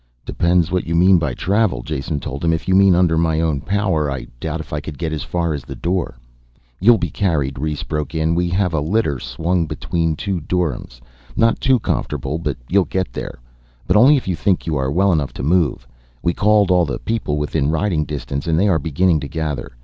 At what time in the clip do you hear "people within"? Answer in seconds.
16.97-17.69